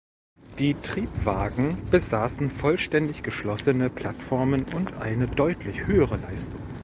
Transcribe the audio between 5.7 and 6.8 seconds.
höhere Leistung.